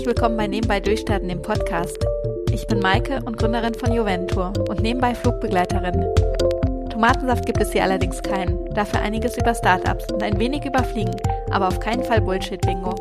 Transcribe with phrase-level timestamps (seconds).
[0.00, 1.98] Herzlich willkommen bei Nebenbei Durchstarten, dem Podcast.
[2.52, 6.06] Ich bin Maike und Gründerin von Juventur und nebenbei Flugbegleiterin.
[6.88, 11.14] Tomatensaft gibt es hier allerdings keinen, dafür einiges über Startups und ein wenig über Fliegen,
[11.50, 12.94] aber auf keinen Fall Bullshit-Bingo.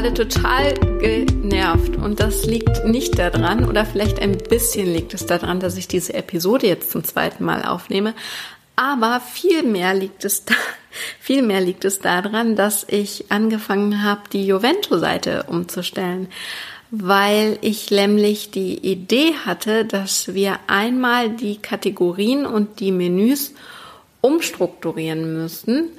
[0.00, 1.96] Gerade total genervt.
[1.96, 6.14] Und das liegt nicht daran oder vielleicht ein bisschen liegt es daran, dass ich diese
[6.14, 8.14] Episode jetzt zum zweiten Mal aufnehme,
[8.76, 10.54] aber viel mehr liegt es da,
[11.20, 16.28] viel liegt es daran, dass ich angefangen habe, die Juvento-Seite umzustellen,
[16.90, 23.52] weil ich nämlich die Idee hatte, dass wir einmal die Kategorien und die Menüs
[24.22, 25.90] umstrukturieren müssen,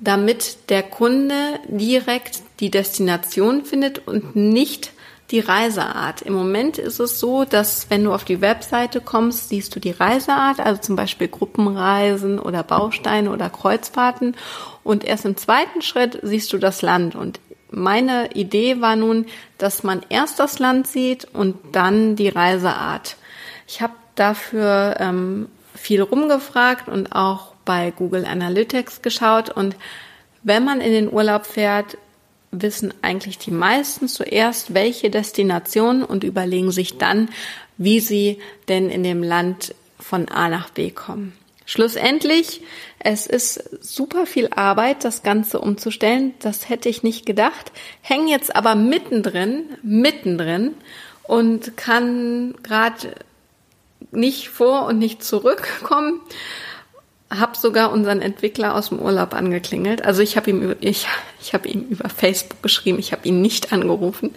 [0.00, 1.34] damit der Kunde
[1.68, 4.92] direkt die Destination findet und nicht
[5.30, 6.22] die Reiseart.
[6.22, 9.92] Im Moment ist es so, dass wenn du auf die Webseite kommst, siehst du die
[9.92, 14.36] Reiseart, also zum Beispiel Gruppenreisen oder Bausteine oder Kreuzfahrten.
[14.82, 17.14] Und erst im zweiten Schritt siehst du das Land.
[17.14, 17.38] Und
[17.70, 19.26] meine Idee war nun,
[19.58, 23.16] dass man erst das Land sieht und dann die Reiseart.
[23.68, 29.50] Ich habe dafür ähm, viel rumgefragt und auch bei Google Analytics geschaut.
[29.50, 29.76] Und
[30.42, 31.96] wenn man in den Urlaub fährt,
[32.52, 37.28] wissen eigentlich die meisten zuerst, welche Destination und überlegen sich dann,
[37.76, 41.32] wie sie denn in dem Land von A nach B kommen.
[41.66, 42.62] Schlussendlich,
[42.98, 46.34] es ist super viel Arbeit, das Ganze umzustellen.
[46.40, 47.70] Das hätte ich nicht gedacht.
[48.00, 50.74] Hänge jetzt aber mittendrin, mittendrin
[51.22, 53.14] und kann gerade
[54.10, 56.20] nicht vor und nicht zurückkommen
[57.30, 60.04] habe sogar unseren Entwickler aus dem Urlaub angeklingelt.
[60.04, 61.06] Also ich habe ihm ich
[61.40, 64.34] ich habe ihm über Facebook geschrieben, ich habe ihn nicht angerufen.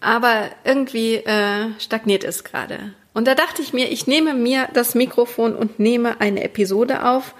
[0.00, 2.92] Aber irgendwie äh, stagniert es gerade.
[3.14, 7.34] Und da dachte ich mir, ich nehme mir das Mikrofon und nehme eine Episode auf.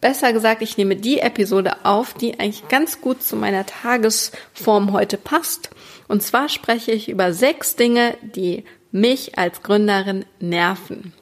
[0.00, 5.18] Besser gesagt, ich nehme die Episode auf, die eigentlich ganz gut zu meiner Tagesform heute
[5.18, 5.70] passt.
[6.08, 11.12] Und zwar spreche ich über sechs Dinge, die mich als Gründerin nerven.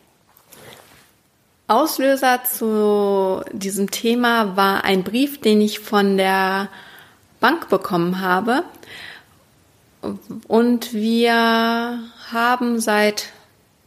[1.69, 6.69] Auslöser zu diesem Thema war ein Brief, den ich von der
[7.41, 8.63] Bank bekommen habe.
[10.47, 11.99] Und wir
[12.33, 13.33] haben seit,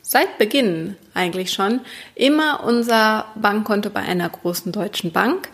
[0.02, 1.80] seit Beginn eigentlich schon
[2.16, 5.48] immer unser Bankkonto bei einer großen deutschen Bank,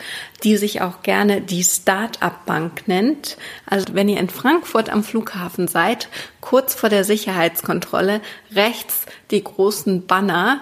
[0.44, 3.38] die sich auch gerne die Start-up-Bank nennt.
[3.68, 6.09] Also wenn ihr in Frankfurt am Flughafen seid,
[6.42, 8.22] kurz vor der Sicherheitskontrolle,
[8.52, 10.62] rechts die großen Banner,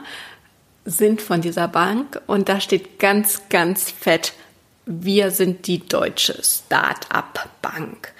[0.85, 4.33] sind von dieser Bank und da steht ganz, ganz fett,
[4.85, 8.11] wir sind die deutsche Start-up-Bank.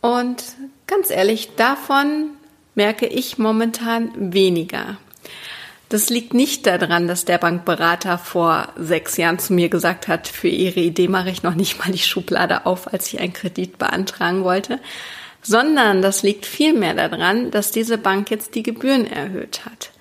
[0.00, 0.44] Und
[0.86, 2.30] ganz ehrlich, davon
[2.74, 4.98] merke ich momentan weniger.
[5.88, 10.48] Das liegt nicht daran, dass der Bankberater vor sechs Jahren zu mir gesagt hat, für
[10.48, 14.44] Ihre Idee mache ich noch nicht mal die Schublade auf, als ich einen Kredit beantragen
[14.44, 14.80] wollte,
[15.40, 19.93] sondern das liegt vielmehr daran, dass diese Bank jetzt die Gebühren erhöht hat.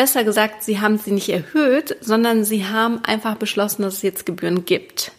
[0.00, 4.24] Besser gesagt, sie haben sie nicht erhöht, sondern sie haben einfach beschlossen, dass es jetzt
[4.24, 5.12] Gebühren gibt.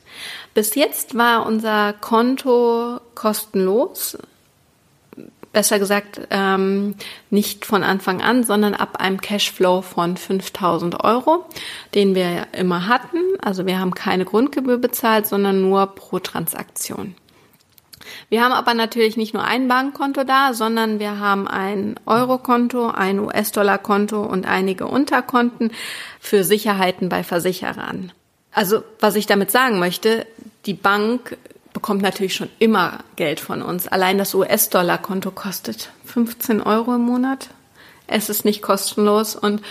[0.55, 4.17] Bis jetzt war unser Konto kostenlos.
[5.53, 6.95] Besser gesagt, ähm,
[7.29, 11.45] nicht von Anfang an, sondern ab einem Cashflow von 5000 Euro,
[11.93, 13.19] den wir immer hatten.
[13.39, 17.13] Also wir haben keine Grundgebühr bezahlt, sondern nur pro Transaktion.
[18.31, 23.19] Wir haben aber natürlich nicht nur ein Bankkonto da, sondern wir haben ein Eurokonto, ein
[23.19, 25.71] US-Dollar-Konto und einige Unterkonten
[26.21, 28.13] für Sicherheiten bei Versicherern.
[28.53, 30.25] Also was ich damit sagen möchte,
[30.65, 31.37] die Bank
[31.73, 33.89] bekommt natürlich schon immer Geld von uns.
[33.89, 37.49] Allein das US-Dollar-Konto kostet 15 Euro im Monat.
[38.07, 39.61] Es ist nicht kostenlos und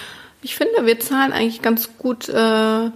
[0.42, 2.90] ich finde, wir zahlen eigentlich ganz gut äh,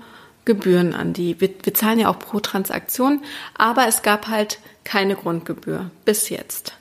[0.45, 1.41] Gebühren an die.
[1.41, 3.23] Wir, wir zahlen ja auch pro Transaktion,
[3.57, 6.75] aber es gab halt keine Grundgebühr bis jetzt.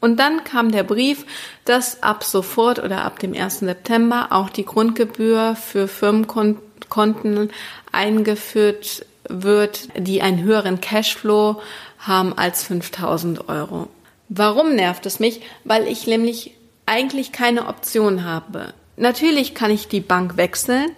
[0.00, 1.24] Und dann kam der Brief,
[1.64, 3.60] dass ab sofort oder ab dem 1.
[3.60, 7.50] September auch die Grundgebühr für Firmenkonten
[7.92, 11.62] eingeführt wird, die einen höheren Cashflow
[12.00, 13.88] haben als 5000 Euro.
[14.28, 15.42] Warum nervt es mich?
[15.62, 18.74] Weil ich nämlich eigentlich keine Option habe.
[18.96, 20.90] Natürlich kann ich die Bank wechseln,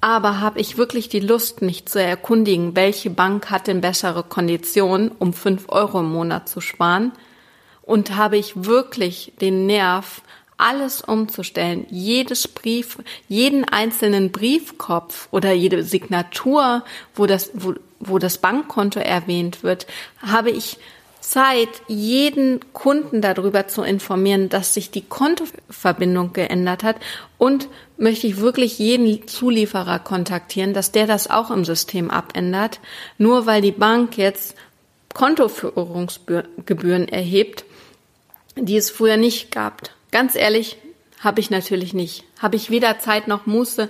[0.00, 5.10] aber habe ich wirklich die Lust, mich zu erkundigen, welche Bank hat denn bessere Konditionen,
[5.18, 7.12] um fünf Euro im Monat zu sparen?
[7.82, 10.22] Und habe ich wirklich den Nerv,
[10.56, 12.98] alles umzustellen, jedes Brief,
[13.28, 19.86] jeden einzelnen Briefkopf oder jede Signatur, wo das, wo, wo das Bankkonto erwähnt wird,
[20.20, 20.78] habe ich
[21.20, 26.96] Zeit, jeden Kunden darüber zu informieren, dass sich die Kontoverbindung geändert hat
[27.38, 27.68] und
[28.00, 32.80] möchte ich wirklich jeden Zulieferer kontaktieren, dass der das auch im System abändert,
[33.18, 34.54] nur weil die Bank jetzt
[35.12, 37.64] Kontoführungsgebühren erhebt,
[38.56, 39.90] die es früher nicht gab.
[40.10, 40.78] Ganz ehrlich,
[41.20, 42.24] habe ich natürlich nicht.
[42.38, 43.88] Habe ich weder Zeit noch Muße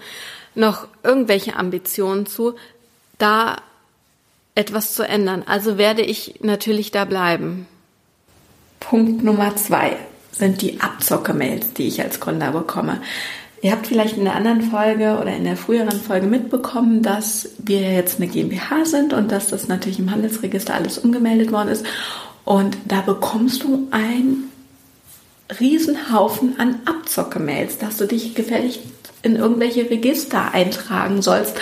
[0.56, 2.56] noch irgendwelche Ambitionen zu,
[3.18, 3.56] da
[4.56, 5.44] etwas zu ändern.
[5.46, 7.68] Also werde ich natürlich da bleiben.
[8.80, 9.96] Punkt Nummer zwei
[10.32, 13.00] sind die Abzocke-Mails, die ich als Gründer bekomme.
[13.62, 17.92] Ihr habt vielleicht in der anderen Folge oder in der früheren Folge mitbekommen, dass wir
[17.92, 21.84] jetzt eine GmbH sind und dass das natürlich im Handelsregister alles umgemeldet worden ist.
[22.46, 24.44] Und da bekommst du ein
[25.60, 28.80] Riesenhaufen an Abzocke-Mails, dass du dich gefällig
[29.22, 31.56] in irgendwelche Register eintragen sollst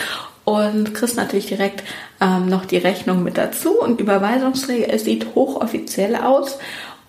[0.44, 1.82] und kriegst natürlich direkt
[2.20, 4.92] ähm, noch die Rechnung mit dazu und Überweisungsträger.
[4.92, 6.58] Es sieht hochoffiziell aus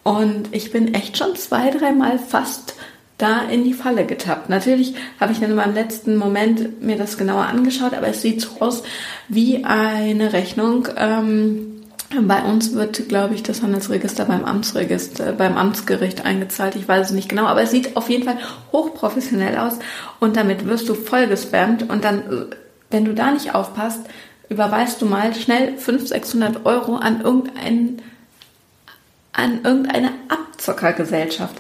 [0.04, 2.74] und ich bin echt schon zwei, dreimal fast
[3.20, 4.50] da in die Falle getappt.
[4.50, 8.42] Natürlich habe ich dann in meinem letzten Moment mir das genauer angeschaut, aber es sieht
[8.42, 8.82] so aus
[9.28, 10.88] wie eine Rechnung.
[10.98, 11.80] Ähm,
[12.22, 16.76] bei uns wird, glaube ich, das Handelsregister beim Amtsregister, beim Amtsgericht eingezahlt.
[16.76, 18.38] Ich weiß es nicht genau, aber es sieht auf jeden Fall
[18.72, 19.78] hochprofessionell aus
[20.20, 22.48] und damit wirst du voll gespammt und dann,
[22.90, 24.02] wenn du da nicht aufpasst,
[24.48, 28.02] überweist du mal schnell 500, 600 Euro an irgendein,
[29.34, 31.58] an irgendeine Abzockergesellschaft.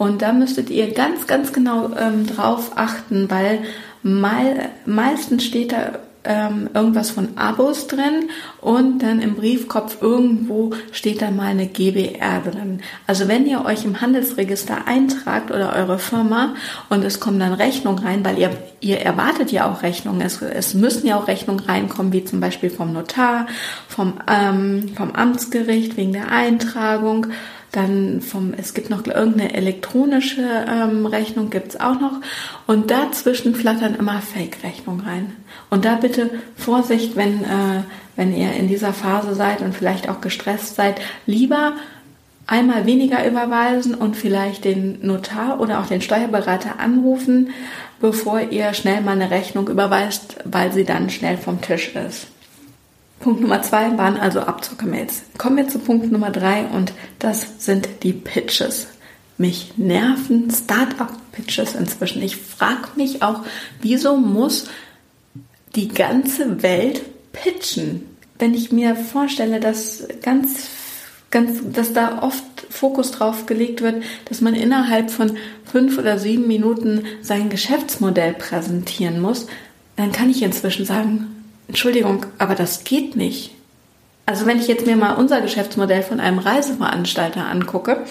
[0.00, 3.58] Und da müsstet ihr ganz, ganz genau ähm, drauf achten, weil
[4.02, 8.30] mal, meistens steht da ähm, irgendwas von Abos drin
[8.62, 12.80] und dann im Briefkopf irgendwo steht da mal eine GBR drin.
[13.06, 16.54] Also wenn ihr euch im Handelsregister eintragt oder eure Firma
[16.88, 20.72] und es kommen dann Rechnungen rein, weil ihr, ihr erwartet ja auch Rechnungen, es, es
[20.72, 23.48] müssen ja auch Rechnungen reinkommen, wie zum Beispiel vom Notar,
[23.86, 27.26] vom, ähm, vom Amtsgericht wegen der Eintragung
[27.72, 32.20] dann vom, es gibt noch irgendeine elektronische ähm, Rechnung, gibt's auch noch.
[32.66, 35.32] Und dazwischen flattern immer Fake-Rechnungen rein.
[35.70, 37.82] Und da bitte Vorsicht, wenn, äh,
[38.16, 41.74] wenn ihr in dieser Phase seid und vielleicht auch gestresst seid, lieber
[42.46, 47.50] einmal weniger überweisen und vielleicht den Notar oder auch den Steuerberater anrufen,
[48.00, 52.26] bevor ihr schnell mal eine Rechnung überweist, weil sie dann schnell vom Tisch ist.
[53.20, 55.22] Punkt Nummer zwei waren also Abzocke-Mails.
[55.36, 58.88] Kommen wir zu Punkt Nummer drei und das sind die Pitches.
[59.36, 62.22] Mich nerven Startup-Pitches inzwischen.
[62.22, 63.44] Ich frage mich auch,
[63.82, 64.68] wieso muss
[65.74, 67.02] die ganze Welt
[67.32, 68.06] pitchen?
[68.38, 70.68] Wenn ich mir vorstelle, dass ganz,
[71.30, 75.36] ganz, dass da oft Fokus drauf gelegt wird, dass man innerhalb von
[75.70, 79.46] fünf oder sieben Minuten sein Geschäftsmodell präsentieren muss,
[79.96, 81.39] dann kann ich inzwischen sagen,
[81.70, 83.52] Entschuldigung, aber das geht nicht.
[84.26, 88.04] Also wenn ich jetzt mir mal unser Geschäftsmodell von einem Reiseveranstalter angucke,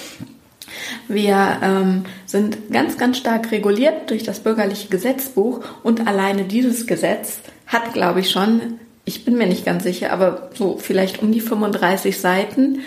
[1.09, 7.39] wir ähm, sind ganz, ganz stark reguliert durch das bürgerliche Gesetzbuch und alleine dieses Gesetz
[7.67, 11.41] hat, glaube ich, schon, ich bin mir nicht ganz sicher, aber so vielleicht um die
[11.41, 12.79] 35 Seiten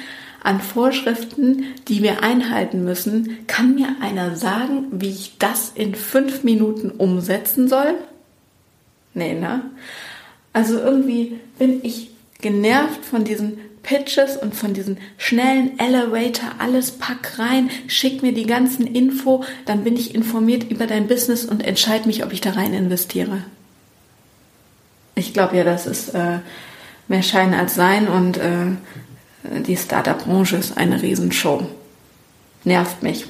[0.43, 3.47] an Vorschriften, die wir einhalten müssen.
[3.47, 7.93] Kann mir einer sagen, wie ich das in fünf Minuten umsetzen soll?
[9.13, 9.65] Nee, ne?
[10.53, 12.11] Also irgendwie bin ich
[12.41, 18.47] genervt von diesen Pitches und von diesen schnellen Elevator, alles pack rein, schick mir die
[18.47, 22.51] ganzen Info, dann bin ich informiert über dein Business und entscheide mich, ob ich da
[22.51, 23.39] rein investiere.
[25.15, 26.39] Ich glaube ja, das ist äh,
[27.09, 28.67] mehr Schein als Sein und äh,
[29.67, 31.67] die Startup-Branche ist eine Riesenshow.
[32.65, 33.27] Nervt mich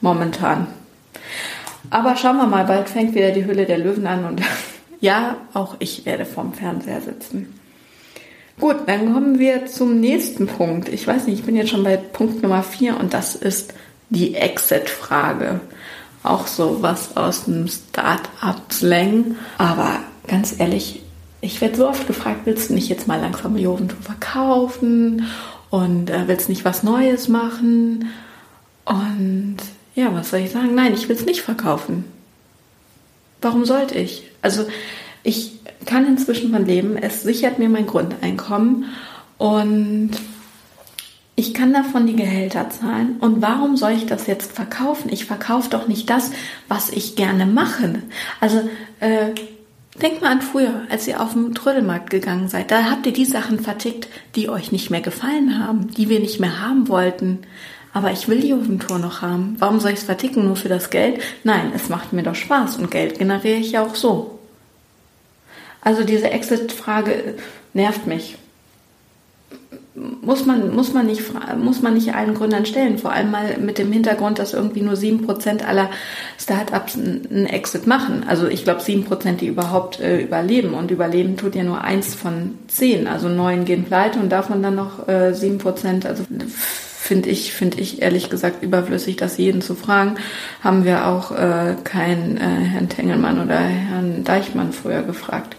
[0.00, 0.66] momentan.
[1.88, 4.42] Aber schauen wir mal, bald fängt wieder die Hülle der Löwen an und
[5.00, 7.58] ja, auch ich werde vorm Fernseher sitzen.
[8.58, 10.88] Gut, dann kommen wir zum nächsten Punkt.
[10.88, 13.74] Ich weiß nicht, ich bin jetzt schon bei Punkt Nummer vier und das ist
[14.08, 15.60] die Exit-Frage.
[16.22, 19.36] Auch so was aus dem Start-up-Slang.
[19.58, 21.02] Aber ganz ehrlich,
[21.42, 25.26] ich werde so oft gefragt, willst du nicht jetzt mal langsam Joventum verkaufen
[25.70, 28.08] und äh, willst nicht was Neues machen?
[28.86, 29.56] Und
[29.94, 30.74] ja, was soll ich sagen?
[30.74, 32.04] Nein, ich will es nicht verkaufen.
[33.40, 34.24] Warum sollte ich?
[34.42, 34.66] Also
[35.22, 35.52] ich
[35.84, 36.96] kann inzwischen von leben.
[36.96, 38.86] Es sichert mir mein Grundeinkommen
[39.38, 40.10] und
[41.38, 43.16] ich kann davon die Gehälter zahlen.
[43.20, 45.12] Und warum soll ich das jetzt verkaufen?
[45.12, 46.30] Ich verkaufe doch nicht das,
[46.66, 48.02] was ich gerne mache.
[48.40, 48.68] Also
[49.00, 49.32] äh,
[50.00, 52.70] denkt mal an früher, als ihr auf den Trödelmarkt gegangen seid.
[52.70, 56.40] Da habt ihr die Sachen vertickt, die euch nicht mehr gefallen haben, die wir nicht
[56.40, 57.40] mehr haben wollten.
[57.96, 59.56] Aber ich will die Jugendtour noch haben.
[59.58, 60.44] Warum soll ich es verticken?
[60.44, 61.18] Nur für das Geld?
[61.44, 64.38] Nein, es macht mir doch Spaß und Geld generiere ich ja auch so.
[65.80, 67.36] Also diese Exit-Frage
[67.72, 68.36] nervt mich.
[69.94, 71.22] muss man, muss man nicht,
[71.56, 72.98] muss man nicht allen Gründern stellen.
[72.98, 75.88] Vor allem mal mit dem Hintergrund, dass irgendwie nur sieben Prozent aller
[76.38, 78.24] Startups einen Exit machen.
[78.28, 80.74] Also ich glaube sieben Prozent, die überhaupt äh, überleben.
[80.74, 83.06] Und überleben tut ja nur eins von zehn.
[83.06, 86.04] Also neun gehen pleite und davon dann noch äh, sieben Prozent.
[86.04, 86.24] Also
[87.06, 90.16] finde ich, finde ich ehrlich gesagt überflüssig, das jeden zu fragen.
[90.62, 95.56] Haben wir auch äh, keinen äh, Herrn Tengelmann oder Herrn Deichmann früher gefragt.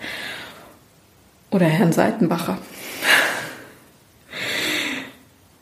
[1.49, 2.57] Oder Herrn Seitenbacher.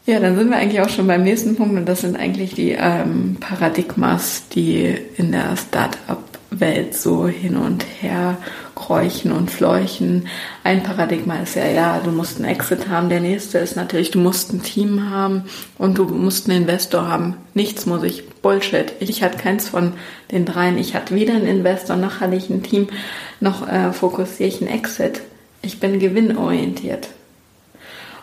[0.07, 2.73] Ja, dann sind wir eigentlich auch schon beim nächsten Punkt und das sind eigentlich die
[2.73, 5.55] ähm, Paradigmas, die in der
[6.55, 8.37] Start-up-Welt so hin und her
[8.75, 10.27] kräuchen und fleuchen.
[10.63, 13.09] Ein Paradigma ist ja, ja, du musst einen Exit haben.
[13.09, 15.43] Der nächste ist natürlich, du musst ein Team haben
[15.77, 17.35] und du musst einen Investor haben.
[17.53, 18.27] Nichts muss ich.
[18.41, 18.93] Bullshit.
[18.99, 19.93] Ich hatte keins von
[20.31, 20.77] den dreien.
[20.77, 22.87] Ich hatte weder einen Investor, noch hatte ich ein Team,
[23.39, 25.21] noch äh, fokussiere ich einen Exit.
[25.61, 27.09] Ich bin gewinnorientiert.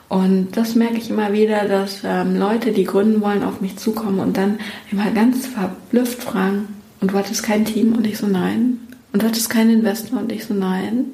[0.09, 4.21] Und das merke ich immer wieder, dass ähm, Leute, die gründen wollen, auf mich zukommen
[4.21, 4.61] und dann
[4.91, 7.95] immer ganz verblüfft fragen, und du hattest kein Team?
[7.95, 8.81] Und ich so, nein.
[9.13, 10.21] Und du hattest keinen Investor?
[10.21, 11.09] Und ich so, nein.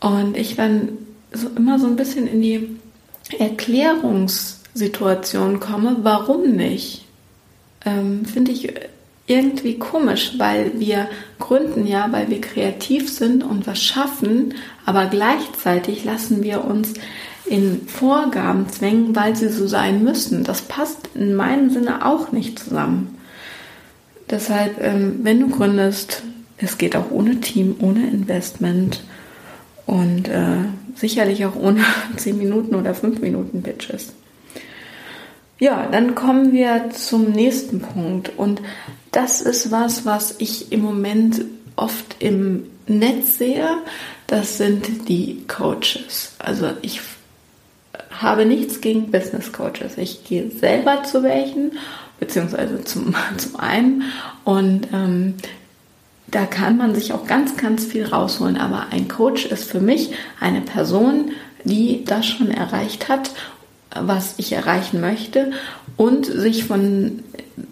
[0.00, 0.88] Und ich dann
[1.32, 2.78] so immer so ein bisschen in die
[3.38, 7.04] Erklärungssituation komme, warum nicht?
[7.84, 8.72] Ähm, Finde ich
[9.26, 11.08] irgendwie komisch, weil wir
[11.40, 16.94] gründen ja, weil wir kreativ sind und was schaffen, aber gleichzeitig lassen wir uns
[17.44, 20.44] in Vorgaben zwängen, weil sie so sein müssen.
[20.44, 23.16] Das passt in meinem Sinne auch nicht zusammen.
[24.30, 26.22] Deshalb, ähm, wenn du gründest,
[26.58, 29.02] es geht auch ohne Team, ohne Investment
[29.86, 30.64] und äh,
[30.94, 31.84] sicherlich auch ohne
[32.16, 34.12] 10 Minuten oder 5 Minuten Pitches.
[35.58, 38.60] Ja, dann kommen wir zum nächsten Punkt und
[39.12, 41.42] das ist was, was ich im Moment
[41.76, 43.78] oft im Netz sehe.
[44.26, 46.34] Das sind die Coaches.
[46.38, 47.00] Also ich
[48.10, 49.96] habe nichts gegen Business Coaches.
[49.96, 51.72] Ich gehe selber zu welchen,
[52.18, 54.02] beziehungsweise zum, zum einen.
[54.44, 55.34] Und ähm,
[56.28, 58.56] da kann man sich auch ganz, ganz viel rausholen.
[58.56, 61.32] Aber ein Coach ist für mich eine Person,
[61.64, 63.30] die das schon erreicht hat,
[63.98, 65.52] was ich erreichen möchte
[65.96, 67.22] und sich von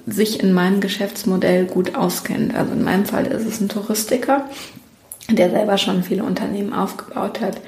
[0.07, 2.55] sich in meinem Geschäftsmodell gut auskennt.
[2.55, 4.49] Also in meinem Fall ist es ein Touristiker,
[5.31, 7.61] der selber schon viele Unternehmen aufgebaut hat.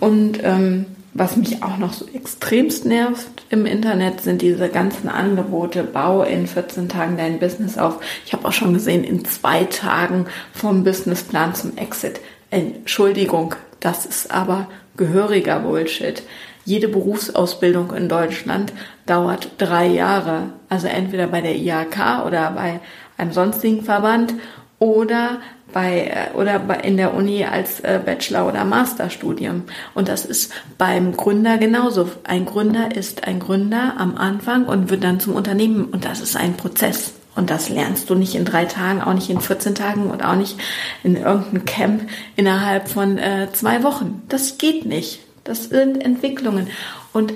[0.00, 5.82] Und ähm, was mich auch noch so extremst nervt im Internet, sind diese ganzen Angebote.
[5.82, 8.00] Bau in 14 Tagen dein Business auf.
[8.24, 12.20] Ich habe auch schon gesehen, in zwei Tagen vom Businessplan zum Exit.
[12.50, 16.22] Entschuldigung, das ist aber gehöriger Bullshit.
[16.64, 18.72] Jede Berufsausbildung in Deutschland
[19.06, 20.50] dauert drei Jahre.
[20.68, 22.80] Also entweder bei der IHK oder bei
[23.16, 24.34] einem sonstigen Verband
[24.78, 25.40] oder
[25.72, 29.64] bei äh, oder bei, in der Uni als äh, Bachelor- oder Masterstudium.
[29.94, 32.10] Und das ist beim Gründer genauso.
[32.24, 35.86] Ein Gründer ist ein Gründer am Anfang und wird dann zum Unternehmen.
[35.86, 37.12] Und das ist ein Prozess.
[37.36, 40.34] Und das lernst du nicht in drei Tagen, auch nicht in 14 Tagen und auch
[40.34, 40.58] nicht
[41.04, 44.22] in irgendeinem Camp innerhalb von äh, zwei Wochen.
[44.28, 45.20] Das geht nicht.
[45.44, 46.68] Das sind Entwicklungen.
[47.12, 47.32] Und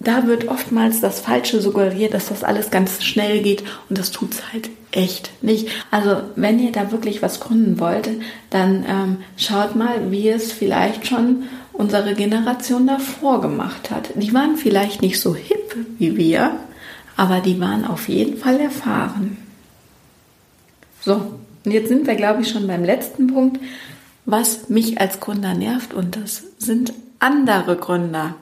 [0.00, 4.42] da wird oftmals das Falsche suggeriert, dass das alles ganz schnell geht und das tut's
[4.50, 5.68] halt echt nicht.
[5.90, 8.08] Also wenn ihr da wirklich was gründen wollt,
[8.48, 14.10] dann ähm, schaut mal, wie es vielleicht schon unsere Generation davor gemacht hat.
[14.14, 16.56] Die waren vielleicht nicht so hip wie wir,
[17.16, 19.36] aber die waren auf jeden Fall erfahren.
[21.02, 23.60] So, und jetzt sind wir, glaube ich, schon beim letzten Punkt,
[24.24, 28.34] was mich als Gründer nervt und das sind andere Gründer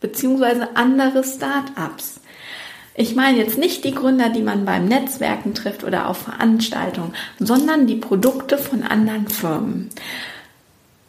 [0.00, 2.20] beziehungsweise andere Start-ups.
[2.94, 7.86] Ich meine jetzt nicht die Gründer, die man beim Netzwerken trifft oder auf Veranstaltungen, sondern
[7.86, 9.90] die Produkte von anderen Firmen.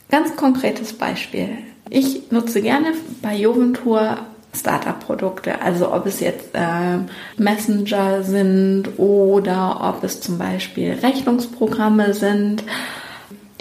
[0.10, 1.50] Ganz konkretes Beispiel.
[1.90, 4.20] Ich nutze gerne bei Joventur
[4.54, 7.00] Startup-Produkte, also ob es jetzt äh,
[7.38, 12.64] Messenger sind oder ob es zum Beispiel Rechnungsprogramme sind.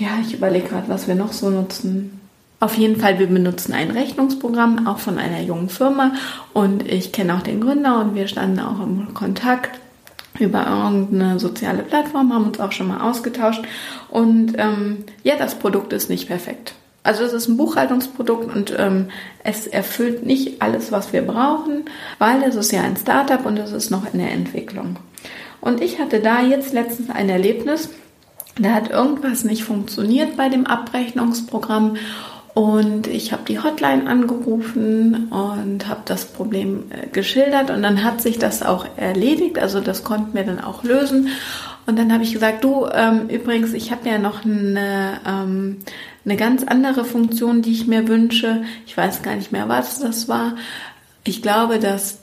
[0.00, 2.20] Ja, ich überlege gerade, was wir noch so nutzen.
[2.61, 6.12] Auf jeden Fall, wir benutzen ein Rechnungsprogramm, auch von einer jungen Firma.
[6.52, 9.81] Und ich kenne auch den Gründer und wir standen auch im Kontakt
[10.38, 13.62] über irgendeine soziale Plattform, haben uns auch schon mal ausgetauscht.
[14.11, 16.75] Und ähm, ja, das Produkt ist nicht perfekt.
[17.02, 19.09] Also es ist ein Buchhaltungsprodukt und ähm,
[19.43, 21.87] es erfüllt nicht alles, was wir brauchen,
[22.19, 24.97] weil es ist ja ein Startup und es ist noch in der Entwicklung.
[25.62, 27.88] Und ich hatte da jetzt letztens ein Erlebnis,
[28.59, 31.97] da hat irgendwas nicht funktioniert bei dem Abrechnungsprogramm
[32.54, 38.21] und ich habe die Hotline angerufen und habe das Problem äh, geschildert und dann hat
[38.21, 39.59] sich das auch erledigt.
[39.59, 41.28] Also das konnten wir dann auch lösen.
[41.87, 45.78] Und dann habe ich gesagt, du, ähm, übrigens, ich habe ja noch eine, ähm,
[46.25, 48.62] eine ganz andere Funktion, die ich mir wünsche.
[48.87, 50.57] Ich weiß gar nicht mehr, was das war.
[51.25, 52.19] Ich glaube, dass,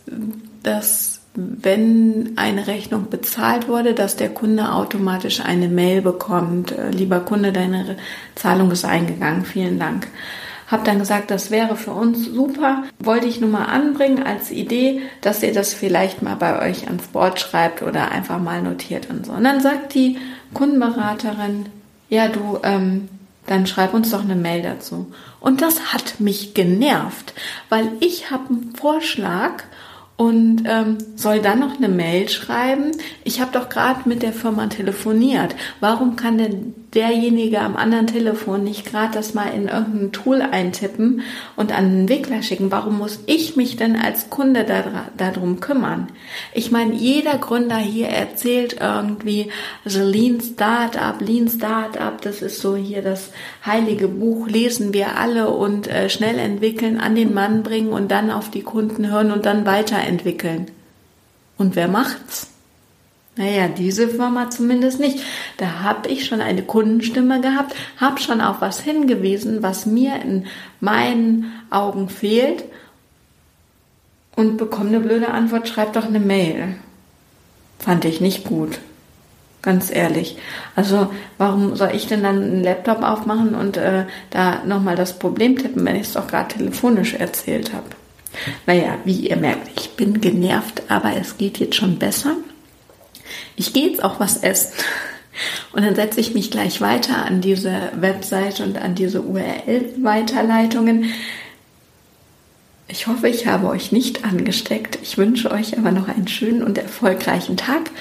[0.63, 6.71] dass wenn eine Rechnung bezahlt wurde, dass der Kunde automatisch eine Mail bekommt.
[6.71, 7.95] Äh, lieber Kunde, deine
[8.33, 9.45] Zahlung ist eingegangen.
[9.45, 10.07] Vielen Dank.
[10.65, 12.83] Hab dann gesagt, das wäre für uns super.
[12.99, 17.07] Wollte ich nur mal anbringen als Idee, dass ihr das vielleicht mal bei euch ans
[17.07, 19.33] Board schreibt oder einfach mal notiert und so.
[19.33, 20.17] Und dann sagt die
[20.55, 21.67] Kundenberaterin,
[22.09, 23.09] ja, du, ähm,
[23.45, 25.11] dann schreib uns doch eine Mail dazu.
[25.39, 27.33] Und das hat mich genervt,
[27.69, 29.63] weil ich habe einen Vorschlag
[30.17, 32.91] und ähm, soll dann noch eine Mail schreiben.
[33.23, 35.55] Ich habe doch gerade mit der Firma telefoniert.
[35.79, 41.21] Warum kann denn derjenige am anderen Telefon nicht gerade das mal in irgendein Tool eintippen
[41.55, 42.71] und an den Entwickler schicken?
[42.71, 44.65] Warum muss ich mich denn als Kunde
[45.17, 46.07] darum kümmern?
[46.53, 49.51] Ich meine, jeder Gründer hier erzählt irgendwie,
[49.83, 53.31] also Lean Startup, Lean Startup, das ist so hier das
[53.65, 58.31] heilige Buch, lesen wir alle und äh, schnell entwickeln, an den Mann bringen und dann
[58.31, 60.71] auf die Kunden hören und dann weiterentwickeln.
[61.57, 62.56] Und wer macht's?
[63.37, 65.19] Naja, diese Firma zumindest nicht.
[65.57, 70.47] Da habe ich schon eine Kundenstimme gehabt, habe schon auf was hingewiesen, was mir in
[70.79, 72.63] meinen Augen fehlt
[74.35, 76.75] und bekomme eine blöde Antwort, schreib doch eine Mail.
[77.79, 78.79] Fand ich nicht gut.
[79.61, 80.37] Ganz ehrlich.
[80.75, 85.57] Also warum soll ich denn dann einen Laptop aufmachen und äh, da nochmal das Problem
[85.57, 87.87] tippen, wenn ich es doch gerade telefonisch erzählt habe?
[88.65, 92.35] Naja, wie ihr merkt, ich bin genervt, aber es geht jetzt schon besser.
[93.55, 94.73] Ich gehe jetzt auch was essen.
[95.71, 101.13] Und dann setze ich mich gleich weiter an diese Webseite und an diese URL-Weiterleitungen.
[102.87, 104.97] Ich hoffe, ich habe euch nicht angesteckt.
[105.01, 107.91] Ich wünsche euch aber noch einen schönen und erfolgreichen Tag.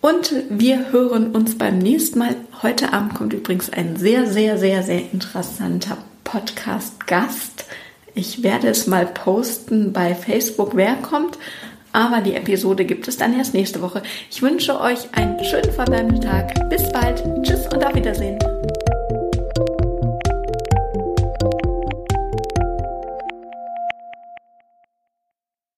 [0.00, 2.36] Und wir hören uns beim nächsten Mal.
[2.62, 7.64] Heute Abend kommt übrigens ein sehr, sehr, sehr, sehr interessanter Podcast-Gast.
[8.14, 11.38] Ich werde es mal posten bei Facebook, wer kommt
[11.94, 14.02] aber die Episode gibt es dann erst nächste Woche.
[14.30, 16.68] Ich wünsche euch einen schönen verbleibenden Tag.
[16.68, 17.22] Bis bald.
[17.42, 18.38] Tschüss und auf Wiedersehen.